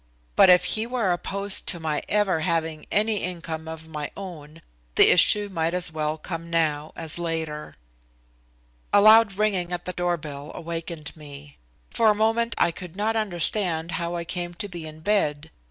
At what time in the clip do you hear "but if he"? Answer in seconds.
0.35-0.87